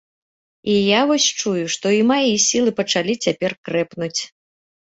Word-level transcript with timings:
І 0.71 0.77
я 0.77 1.01
вось 1.11 1.27
чую, 1.43 1.53
што 1.75 1.91
і 1.97 2.01
мае 2.13 2.25
сілы 2.47 2.75
пачалі 2.81 3.13
цяпер 3.27 3.51
крэпнуць. 3.69 4.17